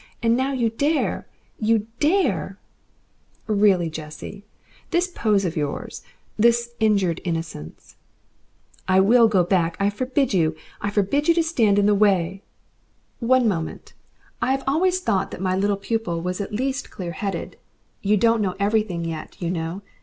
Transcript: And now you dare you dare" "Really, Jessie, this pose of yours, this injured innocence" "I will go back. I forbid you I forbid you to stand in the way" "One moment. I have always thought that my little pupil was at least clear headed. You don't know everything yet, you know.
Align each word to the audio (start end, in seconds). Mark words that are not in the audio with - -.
And 0.23 0.35
now 0.35 0.51
you 0.51 0.71
dare 0.71 1.27
you 1.59 1.85
dare" 1.99 2.57
"Really, 3.65 3.87
Jessie, 3.87 4.43
this 4.89 5.05
pose 5.07 5.45
of 5.45 5.55
yours, 5.55 6.01
this 6.37 6.71
injured 6.79 7.21
innocence" 7.23 7.97
"I 8.87 8.99
will 8.99 9.27
go 9.27 9.43
back. 9.43 9.77
I 9.79 9.91
forbid 9.91 10.33
you 10.33 10.55
I 10.81 10.89
forbid 10.89 11.27
you 11.27 11.35
to 11.35 11.43
stand 11.43 11.77
in 11.77 11.85
the 11.85 11.93
way" 11.93 12.41
"One 13.33 13.47
moment. 13.47 13.93
I 14.41 14.49
have 14.53 14.63
always 14.65 15.01
thought 15.01 15.29
that 15.29 15.39
my 15.39 15.55
little 15.55 15.77
pupil 15.77 16.19
was 16.19 16.41
at 16.41 16.51
least 16.51 16.89
clear 16.89 17.11
headed. 17.11 17.57
You 18.01 18.17
don't 18.17 18.41
know 18.41 18.55
everything 18.59 19.05
yet, 19.05 19.39
you 19.39 19.51
know. 19.51 19.83